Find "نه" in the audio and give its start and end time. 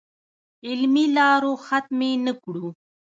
2.25-2.33